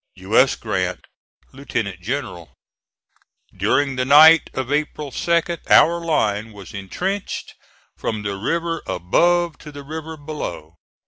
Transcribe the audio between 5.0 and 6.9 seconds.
2d our line was